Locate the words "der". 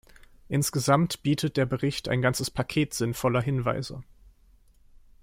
1.57-1.67